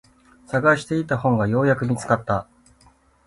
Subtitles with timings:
[0.47, 2.47] 探していた本がようやく見つかった。